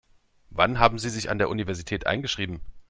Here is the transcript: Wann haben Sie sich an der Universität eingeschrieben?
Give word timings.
Wann 0.49 0.79
haben 0.79 0.97
Sie 0.97 1.09
sich 1.11 1.29
an 1.29 1.37
der 1.37 1.49
Universität 1.49 2.07
eingeschrieben? 2.07 2.59